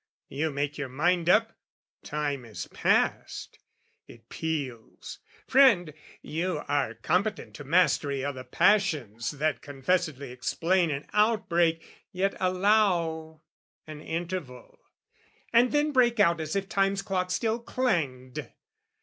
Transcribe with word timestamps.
"You 0.29 0.49
make 0.49 0.79
your 0.79 0.89
mind 0.89 1.29
up: 1.29 1.55
'Time 2.03 2.43
is 2.43 2.65
past' 2.69 3.59
it 4.07 4.29
peals. 4.29 5.19
"Friend, 5.45 5.93
you 6.23 6.63
are 6.67 6.95
competent 6.95 7.53
to 7.57 7.63
mastery 7.63 8.25
"O' 8.25 8.33
the 8.33 8.43
passions 8.43 9.29
that 9.29 9.61
confessedly 9.61 10.31
explain 10.31 10.89
"An 10.89 11.05
outbreak, 11.13 11.85
yet 12.11 12.33
allow 12.39 13.41
an 13.85 14.01
interval, 14.01 14.79
"And 15.53 15.71
then 15.71 15.91
break 15.91 16.19
out 16.19 16.41
as 16.41 16.55
if 16.55 16.67
time's 16.67 17.03
clock 17.03 17.29
still 17.29 17.59
clanged. 17.59 18.51